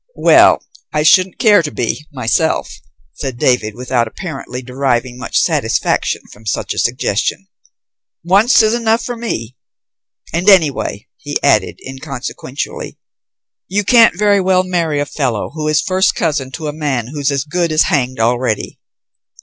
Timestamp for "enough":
8.73-9.05